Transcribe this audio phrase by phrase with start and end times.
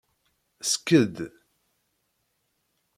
[0.71, 1.15] Sked.